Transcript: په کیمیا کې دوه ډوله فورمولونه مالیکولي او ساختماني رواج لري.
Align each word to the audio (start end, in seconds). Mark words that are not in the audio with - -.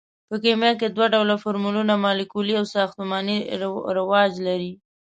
په 0.29 0.35
کیمیا 0.43 0.71
کې 0.79 0.87
دوه 0.95 1.07
ډوله 1.13 1.35
فورمولونه 1.43 1.93
مالیکولي 2.05 2.53
او 2.59 2.65
ساختماني 2.75 3.37
رواج 3.97 4.31
لري. 4.47 4.71